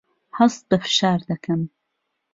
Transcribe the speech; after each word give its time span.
هەست 0.37 0.61
بە 0.69 0.77
فشار 0.83 1.19
دەکەم. 1.29 1.61